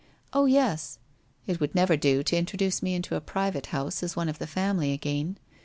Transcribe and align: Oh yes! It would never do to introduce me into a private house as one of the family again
Oh 0.33 0.45
yes! 0.47 0.97
It 1.45 1.59
would 1.59 1.75
never 1.75 1.95
do 1.95 2.23
to 2.23 2.35
introduce 2.35 2.81
me 2.81 2.95
into 2.95 3.13
a 3.15 3.21
private 3.21 3.67
house 3.67 4.01
as 4.01 4.15
one 4.15 4.29
of 4.29 4.39
the 4.39 4.47
family 4.47 4.93
again 4.93 5.37